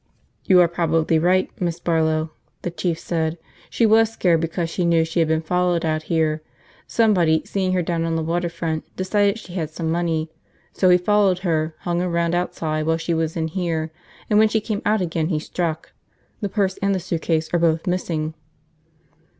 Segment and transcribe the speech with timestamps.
[0.45, 2.31] "You are probably right, Miss Barlow,"
[2.63, 3.37] the Chief said.
[3.69, 6.41] "She was scared because she knew she had been followed out here.
[6.87, 10.31] Somebody, seeing her down on the water front, decided she had some money.
[10.73, 13.91] So he followed her, hung around outside while she was in here,
[14.27, 15.93] and when she came out again he struck.
[16.39, 18.33] The purse and the suitcase are both missing."